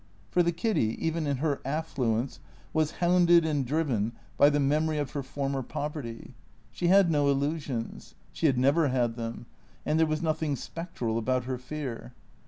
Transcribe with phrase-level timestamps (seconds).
[0.31, 2.39] For the Kiddy, even in her affluence,
[2.73, 6.33] was hounded and driven by the memory of her former poverty.
[6.71, 8.15] She luid no illusions.
[8.33, 9.45] She had never had them;
[9.85, 12.13] and there was nothing spectral about her fear.